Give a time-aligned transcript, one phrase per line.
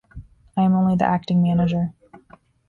[0.57, 1.93] I am only the acting manager.